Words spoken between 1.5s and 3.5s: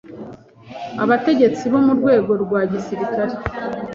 bo mu rwego rwa gisirikare